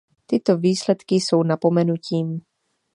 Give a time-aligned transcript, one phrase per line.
[0.27, 2.41] Tyto výsledky jsou napomenutím.